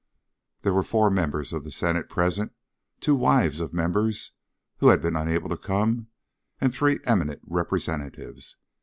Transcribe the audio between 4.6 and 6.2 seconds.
who had been unable to come,